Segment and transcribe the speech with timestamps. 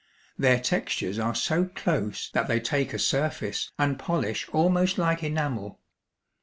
[0.35, 5.79] Their textures are so close that they take a surface and polish almost like enamel.